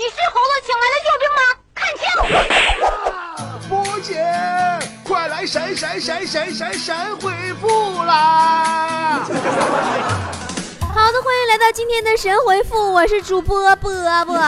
[0.00, 1.42] 你是猴子请来的救兵吗？
[1.76, 2.08] 看清！
[3.68, 4.16] 波姐，
[5.04, 7.30] 快来闪闪闪闪闪闪回
[7.60, 9.20] 复啦！
[10.88, 13.92] 好的，欢迎来到今天的神回复，我是主播波
[14.24, 14.40] 波。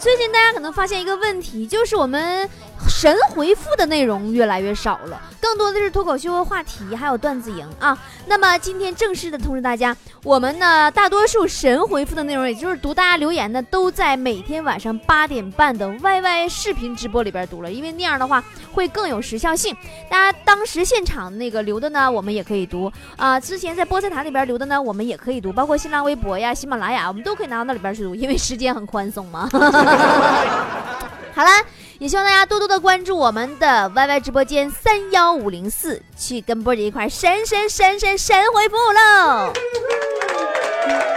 [0.00, 2.50] 最近大家可能发现一个问题，就是我们。
[2.98, 7.96] 神回复的内容越来越少了，更多的是脱口秀的话题，还有段子营啊。
[8.26, 18.42] 那么今天正式的通知大家，我们呢大多数神回复的内容，也就是读大家留言呢，都在每天晚上八点半的 YY 视频直播里边读了，因为那样的话
[18.72, 19.76] 会更有时效性。
[20.10, 23.38] 大家当时现场那个留的呢，我们也可以读啊。
[23.38, 29.48] 之前在菠菜塔里边留的呢，我们也可以读，包括新浪微博呀、喜马拉雅，我们都可以拿到那里边去读，因为时间很宽松嘛。
[31.32, 31.50] 好了。
[31.98, 39.52] 也希望大家多多的关注我们的 YY 直播间三幺五零四，去跟波姐一块神神神神神回复喽。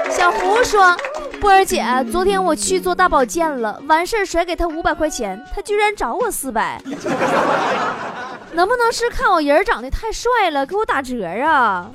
[0.10, 0.98] 小胡说
[1.40, 6.82] ：“波儿姐，昨天我去做大保健了，完事儿甩给他五百块钱，他居然找我四百，
[8.54, 11.92] 能不能是看我人长得太帅了，给我打折啊？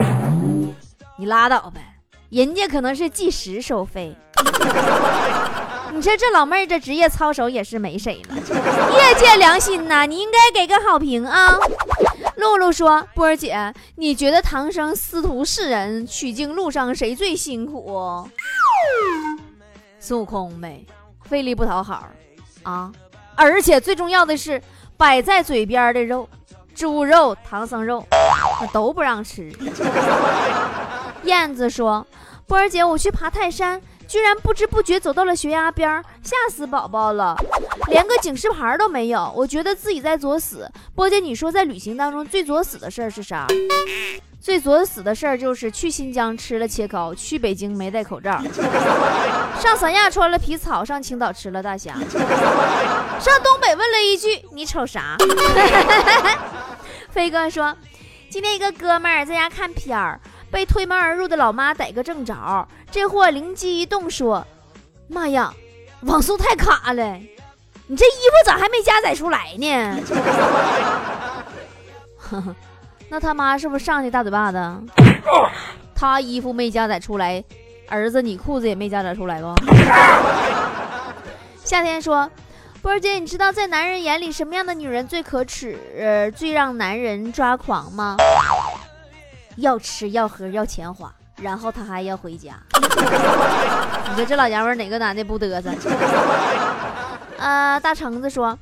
[1.19, 1.81] 你拉倒呗，
[2.31, 4.17] 人家可能是计时收费。”
[5.97, 11.57] 你说这老妹儿这职业操守也是没谁了，业界良心呐，你应该给个好评啊！
[12.37, 18.29] 露露说：“波儿姐，你觉得唐僧师徒四人取经路上谁最辛苦？
[19.99, 20.85] 孙悟空呗，
[21.25, 22.07] 费力不讨好
[22.63, 22.93] 啊！
[23.35, 24.61] 而且最重要的是，
[24.99, 26.29] 摆在嘴边的肉，
[26.75, 28.07] 猪肉、唐僧肉，
[28.61, 29.51] 那都不让吃。
[31.25, 32.07] ”燕子说
[32.47, 37.37] ：“波儿姐，我去爬泰山。”居然不知不觉走到了悬崖边，吓死宝宝了，
[37.89, 39.33] 连个警示牌都没有。
[39.37, 40.71] 我觉得自己在作死。
[40.95, 43.47] 波姐，你说在旅行当中最作死的事儿是啥？
[44.41, 48.41] 最作死的事儿就是去新疆吃了切糕，去北京没戴口罩，
[49.59, 55.17] 上三亚穿了皮草，上青岛吃了大虾，上东北问了一句你瞅啥？
[57.11, 57.77] 飞哥说，
[58.31, 60.21] 今天一个哥们儿在家看片儿。
[60.51, 64.47] 被推门而入的老妈逮个正着，这货灵机一动说
[65.09, 65.53] ：“妈呀，
[66.03, 67.03] 网速太卡了，
[67.89, 69.99] 你这衣服咋还没加载出来呢？”
[73.09, 74.59] 那他妈是不是上去大嘴巴子？
[75.95, 77.43] 他衣服没加载出来，
[77.89, 79.55] 儿子你裤子也没加载出来吧？
[81.65, 82.31] 夏天说
[82.83, 88.17] ：“波儿姐，你知道在男人眼里什么样的女人最可耻，最让男人抓狂吗？”
[89.57, 92.55] 要吃要喝要钱花，然后他还要回家。
[94.09, 95.71] 你说这老娘们哪个男的不嘚瑟？
[97.39, 98.59] 啊， 大橙子说：“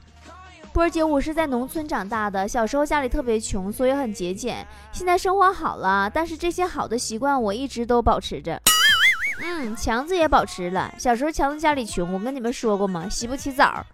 [0.72, 4.66] 波儿姐，我是在农村长大的，小时候家里特别穷，所以很节俭。
[4.92, 8.60] 现在生活好了，但是这些好的习惯我一直都保持着。
[9.42, 10.94] 嗯，强子也保持了。
[10.98, 13.08] 小时候强子家里穷，我跟你们说过吗？
[13.08, 13.84] 洗不起澡。”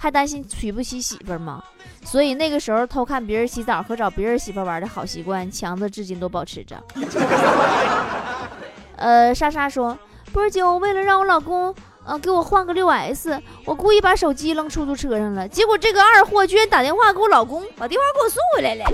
[0.00, 1.60] 还担心娶不起媳妇吗？
[2.04, 6.82] 所以那个时候偷看别人洗澡和找别人媳妇玩的好习惯，强子至今都保持着。
[8.96, 9.96] 呃，莎莎说，
[10.32, 11.72] 波儿姐，我为了让我老公
[12.04, 18.84] 呃给我换个六 S，我故意把手机扔出租车上了，结果这个二货居然打电话给我老公，把电话给我送回来了。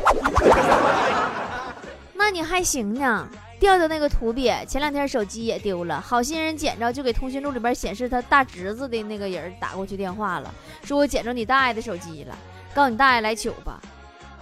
[2.14, 3.28] 那你还行呢。
[3.60, 12.36] 调调那个图别，前两天手机也丢了，好心人捡着，就给通讯录里边显示他大侄子的那个人打过去电话了，说我捡着你大爷的手机了，
[12.74, 13.80] 告诉你大爷来取吧。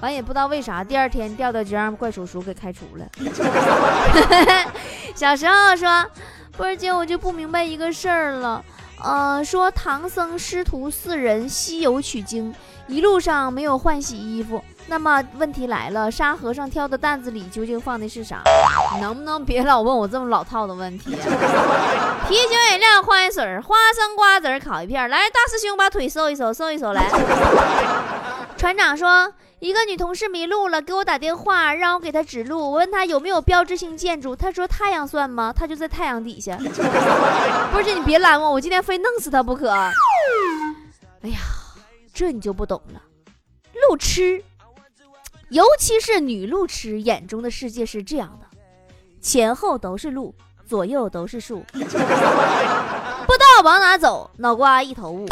[0.00, 3.06] 完也不知道为啥，第二天调调就让怪叔叔给开除了。
[5.15, 6.04] 小时候说，
[6.56, 8.65] 波儿姐，我就不明白一个事儿了，
[9.00, 12.53] 呃，说唐僧师徒四人西游取经，
[12.88, 14.64] 一路上没有换洗衣服。
[14.87, 18.43] 那么问题来了，沙和尚挑的担子里究竟放的是啥？
[19.00, 21.10] 能不能别老问我这么老套的问题？
[22.28, 25.09] 啤酒饮料换一水花生瓜子烤一片。
[25.09, 27.10] 来，大师兄把腿收一收，收一收来。
[28.56, 32.59] 船长说，一个女同事迷路了，给我打电话让我给她指路。
[32.59, 35.53] 我问她有没有标志性建筑，她说太阳算吗？
[35.56, 36.56] 她就在太阳底下。
[37.72, 39.70] 不是你别拦我，我今天非弄死她不可。
[39.70, 39.93] 哎
[41.31, 41.38] 呀，
[42.12, 43.00] 这你就不懂了，
[43.88, 44.44] 路痴。
[45.52, 48.46] 尤其是女路痴眼中的世界是这样的：
[49.20, 50.34] 前后都是路，
[50.66, 55.26] 左右都是树， 不知道往哪走，脑瓜一头雾。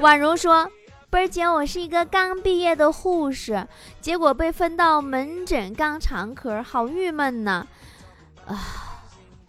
[0.00, 0.68] 宛如说
[1.10, 3.68] ：“波儿姐，我是一个刚毕业的护士，
[4.00, 7.64] 结果被分到门诊肛肠科，好郁闷呐！
[8.46, 8.58] 啊，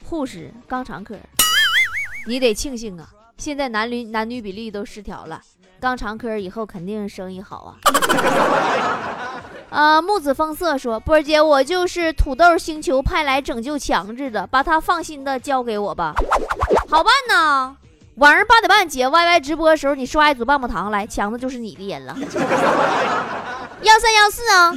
[0.05, 1.15] 护士肛肠科，
[2.27, 5.41] 你得庆幸啊，现在男女男女比例都失调了。”
[5.81, 7.73] 肛肠科以后肯定生意好啊！
[9.71, 16.13] 啊， 木子风色说：“波儿姐，我就是土豆星球派来拯救强子的，把他放心的交给我吧。
[16.87, 17.75] 好办呐，
[18.15, 22.15] 晚上八点半姐 YY 直播的时候，你刷一组棒棒糖来，强子就是你的人了。
[23.81, 24.75] 幺三幺四啊！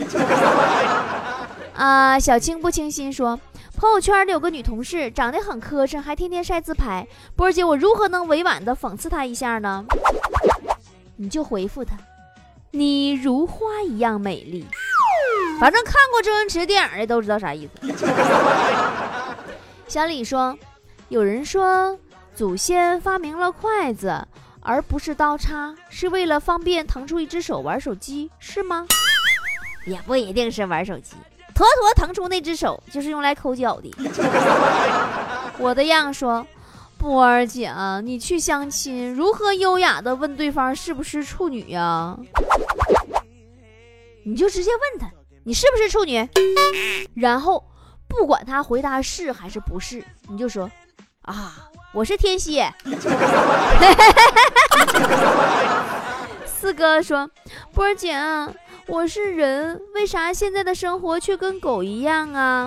[1.77, 3.39] 啊，小青不清新说，
[3.77, 7.07] 朋友圈里有个女同事，长得很磕碜，还天天晒自拍。
[7.37, 9.85] 波儿姐，我如何能委婉的讽刺她一下呢？
[11.17, 11.97] 你就回复他，
[12.71, 14.67] 你如花一样美丽。
[15.61, 17.95] 反正看过周星驰电影的都知道啥意思。
[19.89, 20.59] 小李说，
[21.09, 21.99] 有人说
[22.35, 24.27] 祖先发明了筷子。
[24.67, 28.87] 而不是刀叉，是为了方便腾出一只手玩手机，是吗？
[29.85, 31.17] 也不一定是玩手机，
[31.55, 33.95] 坨坨腾出那只手就是用来抠脚的。
[35.61, 36.47] 我的样说，
[37.05, 37.71] 波儿姐，
[38.03, 42.17] 你去相亲如何优雅的问对方是不是处女呀？
[44.25, 45.11] 你就直接问他，
[45.45, 46.27] 你是不是处女？
[47.15, 47.63] 然后
[48.09, 50.71] 不管他回答是还是不是，你就说
[51.21, 51.69] 啊。
[51.93, 52.69] 我是天蝎，
[56.45, 57.31] 四哥说
[57.73, 58.19] ：“波儿姐，
[58.89, 62.67] 我是人，为啥现在的生活却跟狗一样啊？”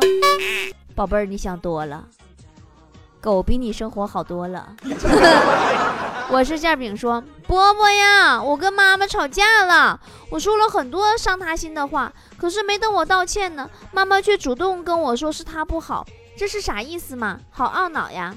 [0.95, 2.07] 宝贝儿，你想多了，
[3.27, 4.69] 狗比你生活好多了。
[6.31, 9.99] 我是馅饼说：“波波呀，我跟妈妈吵架了，
[10.31, 16.05] 我说了很多伤她心的话，可是没等我道歉呢，妈妈却主动跟我说是她不好，
[16.37, 17.37] 这是啥意思嘛？
[17.51, 18.33] 好懊恼呀！”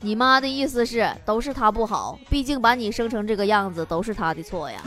[0.00, 4.80] 你妈的意思是都是他不好，毕竟把你生成这个样子都是他的错呀。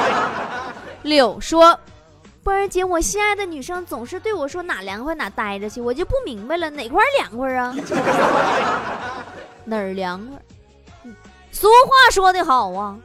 [1.04, 1.78] 柳说
[2.42, 7.74] ：“波儿姐，我心爱的女生总是对我说哪凉快哪待着去，我就不明白了哪块凉快啊？
[9.64, 10.38] 哪儿凉快？
[11.52, 12.96] 俗话说得好啊，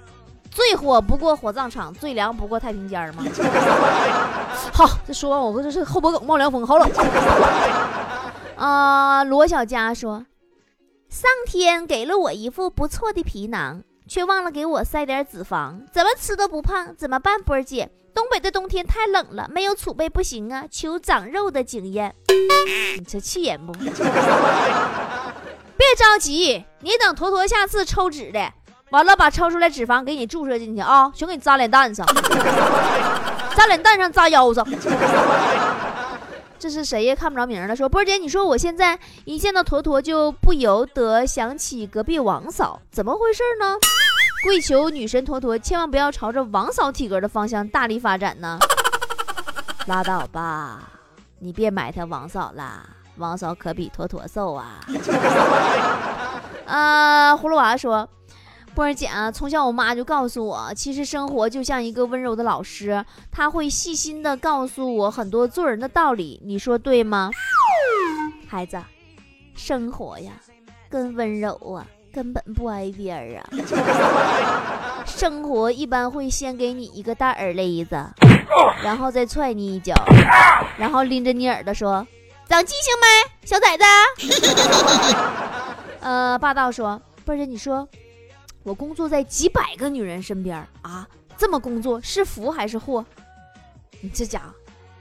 [0.49, 3.23] 最火不过火葬场，最凉不过太平间嘛。
[4.73, 6.89] 好，这说完我这是后脖梗冒凉风，好冷。
[8.55, 10.25] 啊，罗小佳说。
[11.09, 17.41] 上天给了我一副不错的皮囊，却忘了给我塞点脂肪，怎么吃都不胖，怎么办？
[17.41, 22.15] 波儿姐，东北的冬天太冷了，没有储备不行啊，求长肉的经验。
[22.97, 23.73] 你这气人不？
[25.77, 28.53] 别着急，你等坨坨下次抽脂的，
[28.91, 32.07] 完了把抽出来脂肪给你注射进去啊，全给你扎脸蛋上，
[33.53, 34.65] 扎脸蛋上，扎腰上。
[36.57, 37.13] 这是谁呀？
[37.13, 37.75] 看不着名了。
[37.75, 43.75] 说波儿姐，你说我现在一见到坨坨就不由得想起隔壁王嫂，怎么回事呢？
[44.45, 48.59] 跪求女神坨坨千万不要朝着王嫂体格的方向大力发展呢。
[49.87, 50.87] 拉倒吧，
[51.39, 52.87] 你别埋汰王嫂了，
[53.17, 54.85] 王嫂可比坨坨瘦啊。
[56.67, 58.07] 啊， 葫芦娃说。
[58.75, 66.39] 波儿姐啊，从小我妈就告诉我，其实生活就像一个温柔的老师，他会细心的告诉我很多做人的道理。
[66.45, 67.31] 你说对吗，
[68.47, 68.77] 孩子？
[69.55, 70.33] 生活呀，
[70.87, 73.43] 跟温柔啊，根本不挨边儿啊。
[75.05, 78.01] 生活一般会先给你一个大耳勒子，
[78.81, 79.93] 然后再踹你一脚，
[80.77, 82.07] 然后拎着你耳朵说
[82.47, 83.07] ：“长记性没，
[83.45, 83.83] 小崽子？”
[85.99, 87.85] 呃，霸道说，不是，你说。
[88.63, 91.05] 我工作在几百个女人身边啊，
[91.37, 93.05] 这么工作是福还是祸？
[93.99, 94.45] 你这家伙，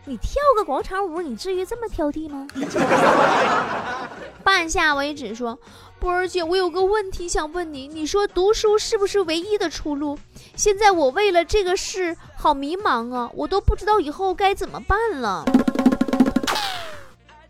[0.04, 2.46] 你跳个广场舞，你至于这么挑剔吗？
[4.42, 5.58] 半夏为止说，
[6.04, 10.18] 波儿姐，我有个问题想问你，你说读书是不是唯一的出路？
[10.54, 15.46] 现在我为了这个事好迷茫啊，我都不知道以后该怎么办了。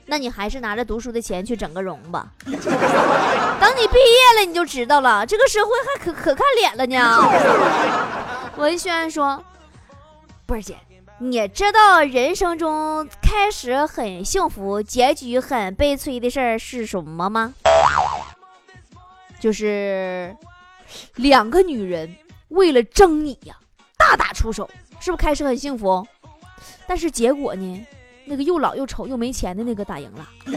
[0.07, 2.29] 那你还是拿着读书的钱去整个容吧。
[2.45, 5.27] 等你毕业了，你就知道了。
[5.27, 7.29] 这个社会还可可看脸了呢。
[8.57, 9.43] 文轩说
[10.47, 10.77] ：“波儿姐，
[11.19, 17.55] 你知道人生中开始很幸福，结局很悲催的事儿是什么吗？
[19.45, 20.35] 就是
[21.17, 22.17] 两个女人
[22.49, 23.55] 为了争你呀，
[23.99, 24.67] 大打出手，
[25.01, 26.03] 是不是开始很幸福？
[26.87, 27.87] 但是结果呢？”
[28.25, 30.27] 那个又老又丑又没钱的那个打赢了，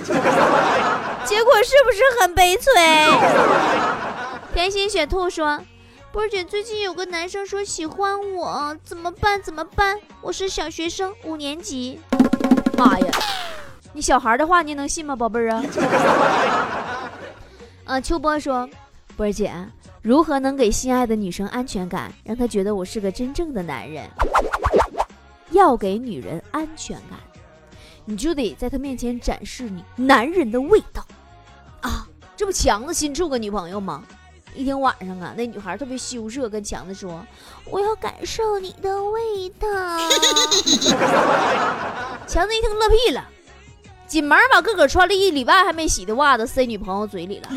[1.26, 2.72] 结果是不是很悲催？
[4.56, 5.60] 甜心雪兔说
[6.14, 9.44] ：“波姐，最近有个男生说喜欢我，怎么办？
[9.44, 10.00] 怎么办？
[10.22, 12.00] 我是小学生，五年级。
[12.78, 13.12] 妈呀，
[13.92, 15.62] 你小孩的话你能信吗，宝贝儿啊？”
[17.88, 18.70] 啊，秋波说
[19.16, 19.50] ：“波姐，
[20.02, 24.06] 如何能给心爱的女生安全感，让她觉得我是个真正的男人？
[25.52, 27.18] 要给女人安全感。”
[28.04, 31.02] 你就得在她面前展示你男人的味道，
[31.80, 34.04] 啊，这不强子新处个女朋友吗？
[34.54, 37.26] 一天晚上啊，那女孩特别羞涩，跟强子说
[37.72, 39.68] ：“我要感受你的味道。
[42.28, 43.26] ”强子一听乐屁了，
[44.08, 47.50] 紧忙把自个儿穿了一礼拜还没洗的袜子塞女朋友嘴里了。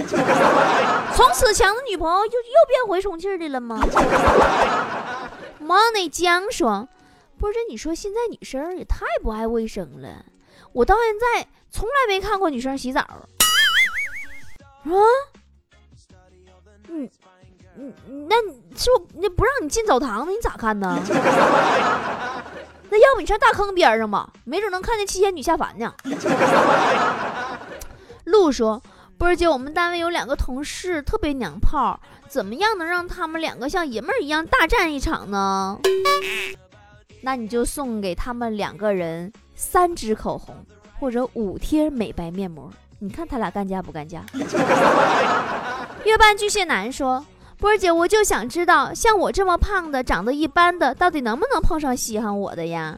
[1.15, 3.81] 从此强的女朋友又又变回充气的了吗
[5.63, 6.89] ？Money 江说，
[7.39, 10.25] 不是你说现在女生也太不爱卫生了，
[10.73, 13.01] 我到现在从来没看过女生洗澡。
[13.01, 13.25] 啊？
[16.89, 17.09] 嗯
[17.77, 17.95] 嗯，
[18.29, 18.35] 那
[18.77, 21.01] 是我那不让你进澡堂子，你咋看呢？
[22.91, 25.95] 那要不你上大坑边上吧，没准能看见七仙女下凡呢。
[28.25, 28.83] 鹿说
[29.17, 35.79] ：“波儿姐，我们单位有两个同事特别娘炮，怎么样能让他们两个像爷们儿一样大战一场呢？
[37.23, 40.55] 那你就送给他们两个人三支口红
[40.99, 44.25] 或者五贴美白面膜，你看他俩干架不干架？”
[46.05, 47.25] 月半巨蟹男说。
[47.61, 52.97] 波儿姐，我就想知道，像我这么胖的、长得一般的，到底能不能碰上稀罕我的呀？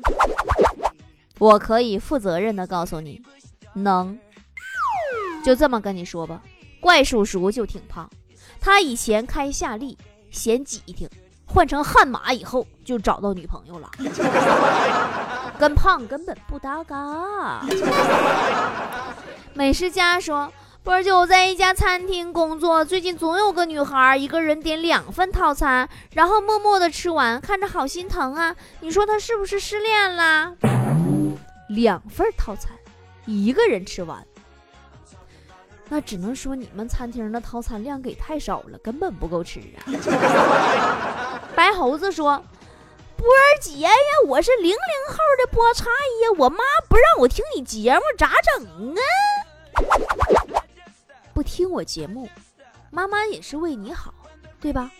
[1.39, 3.21] 我可以负责任的告诉你，
[3.75, 4.17] 能。
[5.45, 6.41] 就这么跟你说吧，
[6.81, 8.09] 怪叔叔就挺胖，
[8.61, 9.99] 他以前开夏利，
[10.31, 11.11] 嫌挤挺，
[11.45, 13.91] 换成悍马以后就找到女朋友了，
[15.59, 17.67] 跟胖根本不搭嘎。
[19.55, 20.53] 美食家说。
[20.85, 28.57] 波儿姐，我在一家餐厅工作，最近总有个女孩一个人点两份套餐，然后默默的吃完，看着好心疼啊！
[28.81, 30.53] 你说她是不是失恋啦？
[31.69, 32.73] 两份套餐，
[33.27, 34.27] 一个人吃完，
[35.89, 39.87] 那只能说你们餐厅的套餐量给太少了，根本不够吃啊！
[41.55, 42.43] 白猴子说
[43.17, 43.91] ：“波儿姐呀，
[44.27, 44.77] 我是零零
[45.09, 46.59] 后的菠菜呀，我妈
[46.89, 49.01] 不让我听你节目，咋整啊？”
[51.35, 52.29] 不听我节目，
[52.91, 54.13] 妈妈也是为你好，
[54.61, 54.91] 对吧？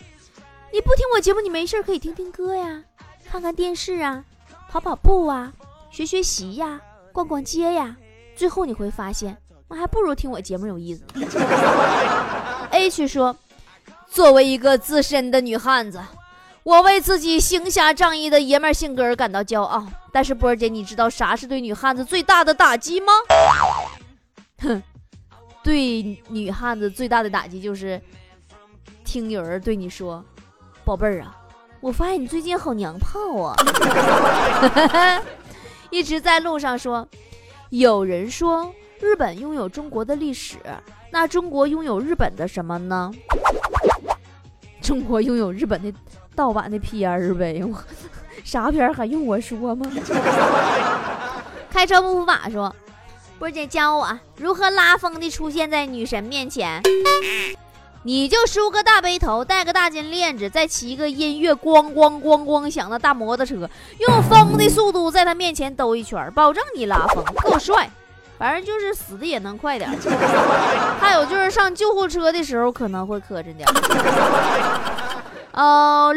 [0.71, 2.83] 你不听我节目，你没事可以听听歌呀，
[3.29, 4.23] 看看电视啊，
[4.69, 5.53] 跑跑步啊，
[5.91, 7.95] 学学习呀，逛逛街呀。
[8.35, 9.37] 最后你会发现，
[9.67, 11.03] 我还不如听我节目有意思。
[12.71, 13.35] H 说
[14.09, 16.01] ：“作为一个资深的女汉子，
[16.63, 19.85] 我为自己行侠仗义的爷们性格而感到骄傲。
[20.11, 23.13] 但是波儿姐，你知道啥是对女汉子最大的打击吗？”
[24.63, 24.81] 哼。
[25.63, 28.01] 对女汉子最大的打击就是
[29.05, 30.23] 听有人对你说
[30.83, 31.35] ：“宝贝儿啊，
[31.79, 33.55] 我发现你最近好娘炮啊！”
[35.89, 37.07] 一直在路上说，
[37.69, 40.57] 有人说日本拥有中国的历史，
[41.11, 43.11] 那中国拥有日本的什么呢？
[44.81, 45.93] 中国拥有日本的
[46.35, 47.63] 盗版的片儿呗？
[47.63, 47.81] 我
[48.43, 49.89] 啥片儿还用我说吗？
[51.71, 52.75] 开车不伏法说。
[53.43, 54.07] 波姐教我
[54.37, 56.81] 如何拉风的出现在女神面前，
[58.03, 63.69] 你就梳个大背头，戴个大金链子，再骑个音乐咣咣咣咣响的大摩托车，
[63.99, 67.91] 用风的速度在她面前兜一圈，保证你拉风够帅。
[68.37, 69.89] 反正就是死的也能快点。
[71.01, 73.67] 还有就是上救护车的时候可能会磕碜点。
[75.51, 76.13] 呃，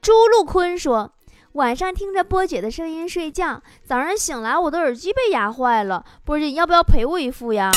[0.00, 1.10] 朱陆坤说。
[1.54, 6.04] 晚上听着波姐的声音睡觉，早上醒来我的耳机被压坏了。
[6.24, 7.72] 波姐，你要不要赔我一副呀？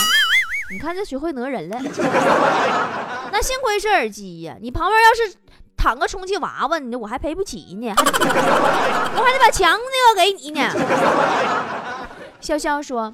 [0.71, 1.79] 你看这学会讹人了。
[3.33, 5.35] 那幸亏是耳机呀，你旁边要是
[5.75, 10.69] 躺个充气娃娃，你我还赔不起呢， 我还得把强那个给你呢。
[12.39, 13.11] 潇潇说，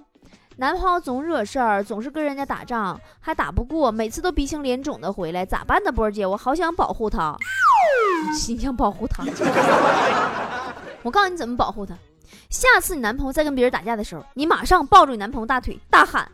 [0.58, 5.92] 男朋友总惹事儿，总是跟人家打仗，还打不过，每次都鼻青脸肿的回来，咋办呢？
[5.92, 7.38] 波姐，我好想保护他。
[8.34, 9.24] 心想保护他，
[11.03, 11.96] 我告诉你怎么保护他。
[12.50, 16.32] 下次你男朋友再跟别人打架的时候，你马上抱住你男朋友大腿，大喊：“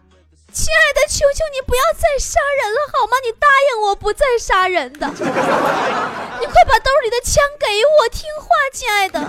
[0.51, 3.17] 亲爱的，求求你不要再杀人了，好吗？
[3.24, 5.07] 你答应我不再杀人的。
[5.15, 9.19] 你快把兜里的枪给我，听话，亲爱的。”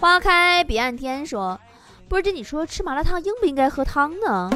[0.00, 1.58] 花开彼岸天说
[2.08, 4.50] ：“不是这，你说吃麻辣烫应不应该喝汤呢？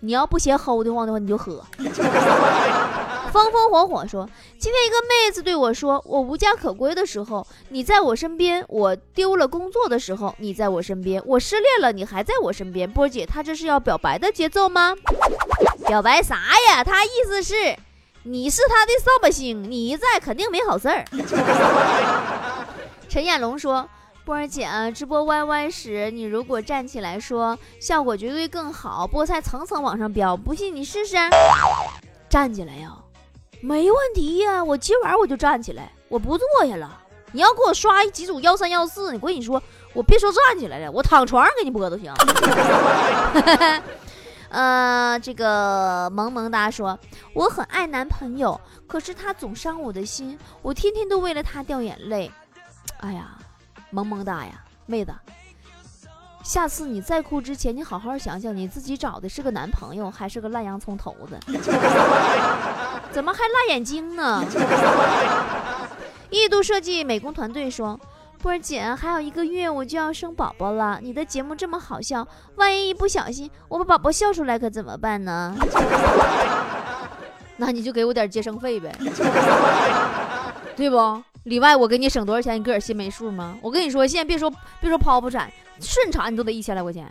[0.00, 1.64] 你要不嫌齁的慌的话，你就喝。”
[3.34, 14.94] 风风火火说：“今天一个妹子对我说，我无家可归的时候，你在我身边；我丢了工作的时候，你在我身边；我失恋了，你还在我身边。”波姐，她这是要表白的节奏吗？
[15.88, 16.36] 表白啥
[16.68, 16.84] 呀？
[16.84, 17.76] 她意思是，
[18.22, 21.04] 你是她的扫把星，你一在肯定没好事儿。
[23.10, 23.88] 陈彦龙说
[24.24, 30.36] ：“波儿姐，直播 YY 时，你如果站起来说，效果绝对更好，菠菜层层往上飙。
[30.36, 31.16] 不信你试试，
[32.30, 32.96] 站起来呀！”
[33.64, 37.00] 没问题呀，我今晚我就站起来，我不坐下了。
[37.32, 39.60] 你要给我刷几组幺三幺四，我跟你说，
[39.94, 42.12] 我别说站起来了，我躺床上给你播都行。
[44.50, 46.98] 呃，这个萌萌哒说，
[47.32, 52.30] 我很爱男朋友，可是他总伤我的心，我天天都为了他掉眼泪。
[53.00, 53.30] 哎呀，
[53.88, 55.14] 萌萌哒呀，妹子，
[56.44, 61.36] 下次你再哭之前，你好好想想，你自己找的是个男朋友还是个烂洋葱头子？
[63.10, 64.44] 怎么还辣眼睛呢？
[66.28, 67.98] 异度设计美工团队说。
[68.42, 75.56] 波儿姐，还有一个月我就要生宝宝了，你的节目这么好笑，万一一不小心我把宝宝笑出来可怎么办呢？
[77.56, 78.94] 那你就给我点接生费呗，
[80.76, 81.22] 对不？
[81.44, 83.56] 里外我给你省多少钱，你个儿心没数吗？
[83.62, 85.50] 我跟你说，现在别说别说剖腹产，
[85.80, 87.06] 顺产你都得一千来块钱。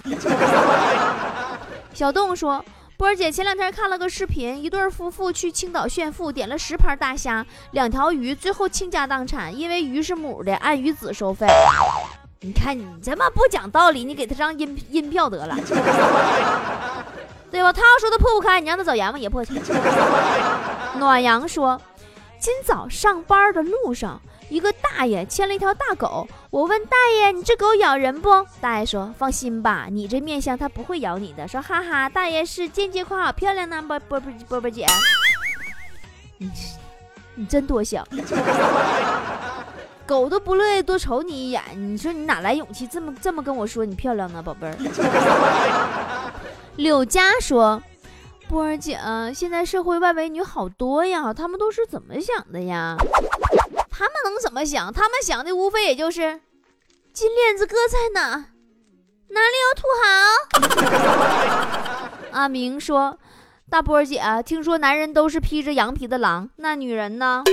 [1.93, 2.63] 小动物说。
[2.95, 11.47] 波儿姐前两天看了个视频，一对夫妇去青岛炫富，点了十盘大虾、两条鱼，最后倾家荡产，因为鱼是母的，按鱼子收费。
[12.41, 15.57] 你看你这么不讲道理，你给他张音音票得了，
[17.51, 17.73] 对吧？
[17.73, 19.59] 他要说他破不开，你让他找阎王爷破去。
[20.97, 21.81] 暖阳说，
[22.39, 24.21] 今早上班的路上。
[24.49, 34.85] 一个大爷牵了一条大狗，我问大爷：“你这狗咬人不？”大爷说：“放心吧，你这面相它不会咬你的。”说：“哈哈，大爷是间接夸好漂亮呢，波波波波姐，
[36.37, 36.51] 你
[37.35, 38.05] 你真多想，
[40.05, 44.75] 狗都不乐意多瞅你一眼，你说你哪来勇气这么这么跟我说你漂亮呢，宝贝儿？”
[46.77, 47.81] 柳佳说
[48.47, 48.99] ：“波儿姐，
[49.33, 52.95] 现在社会外围女好多呀，她们都是怎么想的呀？”
[54.03, 54.91] 他们能怎么想？
[54.91, 56.41] 他们想的无非也就是
[57.13, 58.47] 金链子哥在哪，
[59.29, 60.09] 哪里有土豪。
[62.37, 63.17] 阿明说
[63.71, 67.45] ：“大波姐，听说男人都是披着羊皮的狼，那女人呢？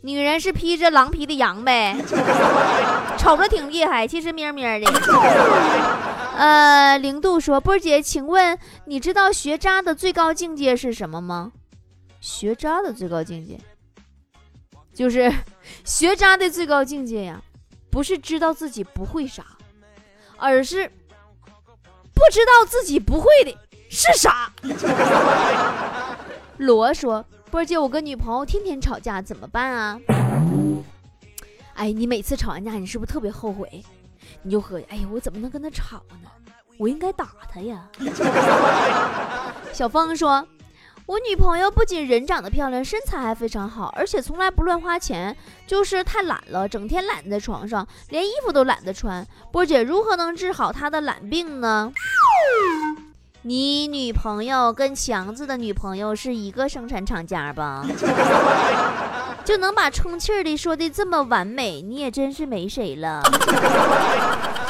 [0.00, 1.94] 女人是披着狼皮的羊呗，
[3.18, 4.90] 瞅着挺厉害，其实咩咩的。”
[6.34, 11.52] 呃，零度说：“波姐，请问你知道学渣的最高境界是什么吗？
[12.22, 13.60] 学渣的最高境界。”
[14.98, 15.32] 就是
[15.86, 17.40] 学渣的最高境界呀，
[17.88, 19.46] 不是知道自己不会啥，
[20.36, 20.88] 而是
[22.12, 23.56] 不知道自己不会的
[23.88, 24.52] 是啥。
[26.58, 30.00] 罗说：“波姐，我跟女朋友天天吵架，怎么办啊？”
[31.78, 33.84] 哎，你每次吵完架，你是不是特别后悔？
[34.42, 36.28] 你就喝，哎呀，我怎么能跟他吵呢？
[36.76, 37.88] 我应该打他呀。
[39.72, 40.44] 小峰说。
[41.08, 45.34] 我女朋友不仅人长得漂亮，身材还非常好，而且从来不乱花钱，
[45.66, 49.26] 就是太懒了，整天懒在床上，连衣服都懒得穿。
[49.50, 51.90] 波姐如何能治好她的懒病呢？
[53.40, 57.86] 你女朋友跟强子的女朋友是一个生产厂家吧？
[59.46, 63.22] 就能把充气的说的这么完美，你也真是没谁了。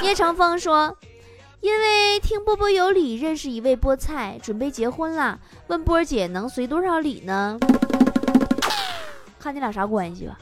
[0.03, 0.97] 叶长风说。
[1.61, 7.59] 因为听波波有理，认识一位菠菜，准备结婚了，问波儿姐能随多少礼呢？
[9.39, 10.39] 看你俩啥关系吧，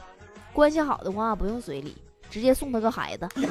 [0.53, 1.97] 关系好的话不用随礼，
[2.29, 3.27] 直接送他个孩子。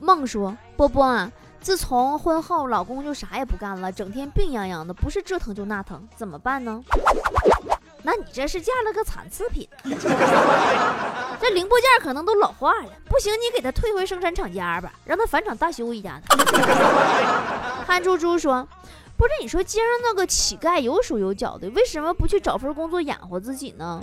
[0.00, 6.82] 梦说波波啊，自从婚后老公就啥也不干了，整天病殃殃的，不是这疼就那疼，怎么办呢？
[8.02, 9.68] 那你这是嫁了个残次品，
[11.40, 16.36] 这零部件可能都老化了，不行，你给他退回生产厂家吧，让他返厂大修一下子。
[17.86, 18.66] 憨猪猪说
[19.16, 23.98] ：“不是，你说街上那个乞丐有手有脚的，为什么不去找份工作养活自己呢？”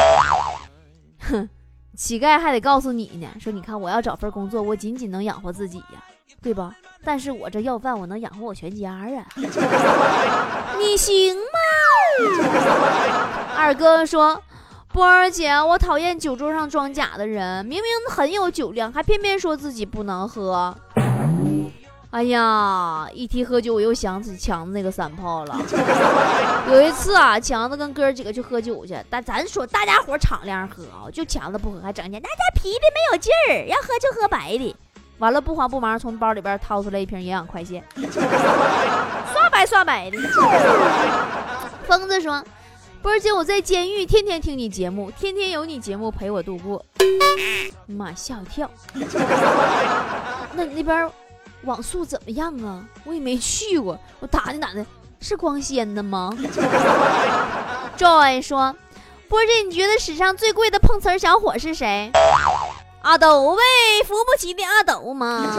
[1.30, 1.50] 哼，
[1.98, 6.04] 乞丐还得告诉你呢，说你看我要找份工作，我仅仅能养活自己呀，
[6.42, 6.76] 对吧？
[7.04, 9.26] 但是我这要饭，我能养活我全家啊，
[10.78, 11.42] 你行吗？
[13.67, 14.41] 二哥说
[14.93, 20.73] ：“波儿姐，我讨厌酒桌上装假的人，明明很有酒量，还偏偏说自己不能喝。
[22.12, 25.60] ”哎呀，一提喝酒，我又想起强子那个三炮了。
[26.71, 34.73] 有一次啊，强子跟哥几个去喝酒去，但咱说大家伙敞亮喝啊，就强子不喝，还整天大家啤的没有劲儿，要喝就喝白的。
[35.17, 37.84] 完了，不慌不忙从包里边掏出来一瓶营养快线，
[39.34, 40.17] 刷白刷白的。
[41.86, 42.41] 疯子说。
[43.08, 46.86] 波儿姐，我在监狱天天听你节目，天天有你节目陪我度过。
[47.86, 48.70] 妈，吓我一跳！
[50.52, 51.10] 那你那边
[51.63, 52.84] 网速怎么样啊？
[53.06, 54.86] 我也没去过，我打听打听，
[55.22, 56.38] 是光纤的吗？
[57.98, 58.76] Joy 说
[59.30, 62.12] ：“波儿姐，你觉得史上最贵的碰瓷儿小伙是谁？
[63.04, 63.62] 阿斗呗，
[64.06, 65.56] 扶不起的阿斗嘛。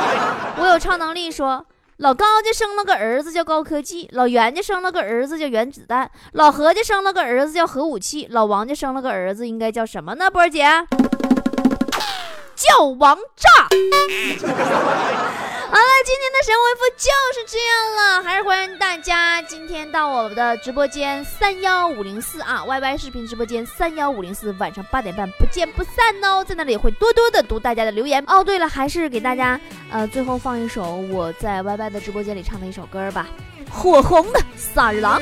[0.58, 1.66] 我有超能力说。”
[1.98, 10.30] 老高家生了个儿子叫高科技，老袁家生了个儿子叫原子弹，老何家生了个儿子叫核武器，老王家生了个儿子应该叫什么呢？
[10.30, 10.62] 波儿姐，
[12.54, 13.48] 叫王炸。
[15.68, 28.44] 好了，今天的神回复就是这样了，还是欢迎大家今天到我的直播间三幺五零四啊，YY 视频直播间三幺五零四，晚上八点半不见不散哦，在那里会多多的读大家的留言哦。
[28.44, 33.26] 对了，还是给大家呃最后放一首我在 YY 的直播间里唱的一首歌吧，
[33.68, 35.20] 火红的《萨日朗》。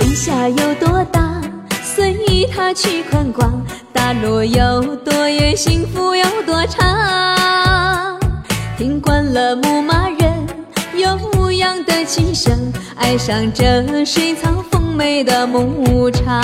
[0.00, 1.40] 天下有多大，
[1.82, 3.64] 随他去宽广。
[4.04, 8.20] 大路有多远，幸福有多长。
[8.76, 10.46] 听惯了牧马人
[10.94, 16.42] 悠扬的琴声，爱上这水草丰美的牧场。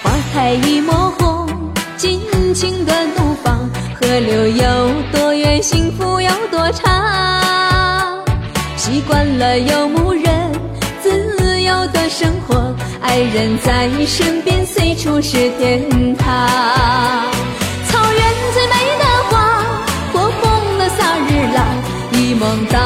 [0.00, 1.48] 花开一抹红，
[1.96, 2.20] 尽
[2.54, 3.68] 情的怒放。
[4.00, 8.24] 河流有多远，幸福有多长。
[8.76, 10.22] 习惯了游牧人
[12.08, 12.74] 生活。
[13.00, 16.26] 爱人在身边，随处是天堂。
[17.88, 18.22] 草原
[18.54, 19.32] 最美的花，
[20.12, 21.58] 火红的萨日朗，
[22.12, 22.78] 一梦到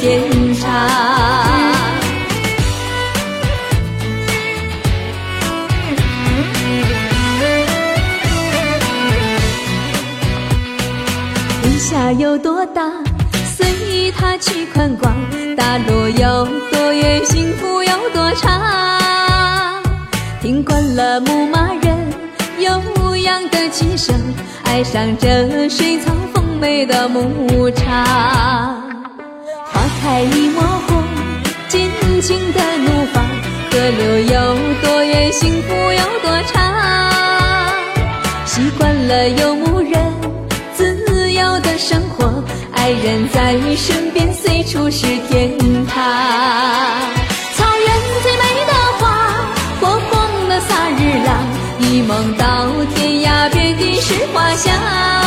[0.00, 0.70] 天长。
[11.62, 12.82] 天下有多大，
[13.56, 15.12] 随他去宽广；
[15.56, 19.82] 大路有多远，幸福有多长。
[20.40, 21.96] 听惯了牧马人
[22.58, 24.14] 悠扬的琴声，
[24.64, 28.82] 爱上这水草丰美的牧场。
[29.76, 31.04] 花开一抹红，
[31.68, 31.90] 尽
[32.22, 33.22] 情的怒放。
[33.70, 36.54] 河流有多远，幸福有多长。
[38.46, 40.14] 习惯了游牧人
[40.74, 46.02] 自由的生活，爱人在身边，随处是天堂。
[47.54, 47.86] 草原
[48.22, 49.04] 最美的花，
[49.78, 51.46] 火红的萨日朗
[51.80, 55.25] 一梦到天涯，遍地是花香。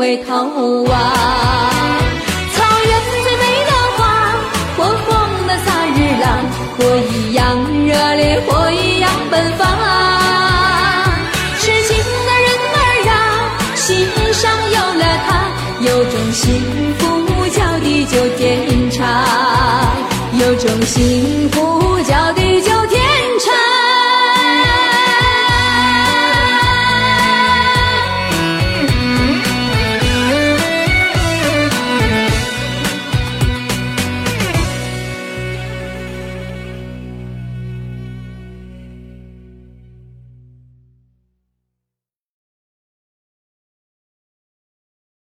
[0.00, 1.29] 回头望。